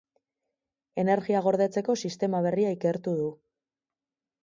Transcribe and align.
Energia 1.03 1.43
gordetzeko 1.49 1.99
sistema 2.07 2.43
berria 2.49 2.75
ikertu 2.81 3.19
du. 3.23 3.33